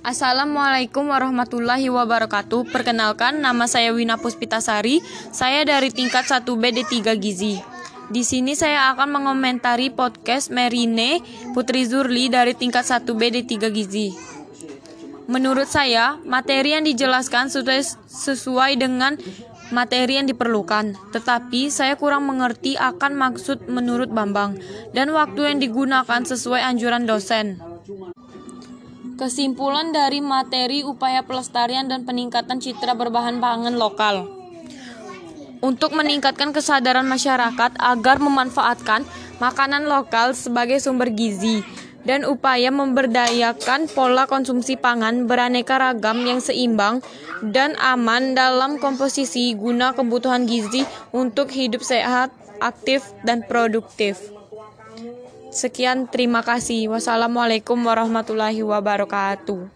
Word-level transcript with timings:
Assalamualaikum 0.00 1.14
warahmatullahi 1.14 1.86
wabarakatuh. 1.92 2.74
Perkenalkan, 2.74 3.38
nama 3.38 3.70
saya 3.70 3.94
Wina 3.94 4.18
Puspitasari. 4.18 4.98
Saya 5.30 5.62
dari 5.62 5.94
tingkat 5.94 6.26
1B 6.26 6.82
D3 6.82 7.14
Gizi. 7.20 7.54
Di 8.10 8.26
sini 8.26 8.58
saya 8.58 8.90
akan 8.90 9.22
mengomentari 9.22 9.94
podcast 9.94 10.50
Merine 10.50 11.22
Putri 11.54 11.86
Zurli 11.86 12.26
dari 12.26 12.58
tingkat 12.58 12.82
1B 12.82 13.20
D3 13.30 13.70
Gizi. 13.70 14.08
Menurut 15.30 15.70
saya, 15.70 16.18
materi 16.26 16.74
yang 16.74 16.82
dijelaskan 16.82 17.54
sudah 17.54 17.78
sesuai 18.10 18.74
dengan 18.74 19.14
materi 19.70 20.18
yang 20.18 20.26
diperlukan, 20.26 20.98
tetapi 21.14 21.70
saya 21.70 21.94
kurang 21.94 22.26
mengerti 22.26 22.74
akan 22.74 23.14
maksud 23.14 23.70
menurut 23.70 24.10
Bambang 24.10 24.58
dan 24.90 25.14
waktu 25.14 25.54
yang 25.54 25.58
digunakan 25.62 26.26
sesuai 26.26 26.66
anjuran 26.66 27.06
dosen. 27.06 27.62
Kesimpulan 29.20 29.92
dari 29.92 30.24
materi 30.24 30.80
upaya 30.80 31.20
pelestarian 31.20 31.84
dan 31.92 32.08
peningkatan 32.08 32.56
citra 32.56 32.96
berbahan 32.96 33.36
pangan 33.36 33.76
lokal. 33.76 34.24
Untuk 35.60 35.92
meningkatkan 35.92 36.56
kesadaran 36.56 37.04
masyarakat 37.04 37.76
agar 37.76 38.16
memanfaatkan 38.16 39.04
makanan 39.36 39.84
lokal 39.92 40.32
sebagai 40.32 40.80
sumber 40.80 41.12
gizi 41.12 41.60
dan 42.08 42.24
upaya 42.24 42.72
memberdayakan 42.72 43.92
pola 43.92 44.24
konsumsi 44.24 44.80
pangan 44.80 45.28
beraneka 45.28 45.76
ragam 45.76 46.24
yang 46.24 46.40
seimbang 46.40 47.04
dan 47.44 47.76
aman 47.76 48.32
dalam 48.32 48.80
komposisi 48.80 49.52
guna 49.52 49.92
kebutuhan 49.92 50.48
gizi 50.48 50.88
untuk 51.12 51.52
hidup 51.52 51.84
sehat, 51.84 52.32
aktif, 52.64 53.04
dan 53.28 53.44
produktif. 53.44 54.39
Sekian, 55.50 56.06
terima 56.06 56.46
kasih. 56.46 56.86
Wassalamualaikum 56.94 57.74
warahmatullahi 57.82 58.62
wabarakatuh. 58.62 59.66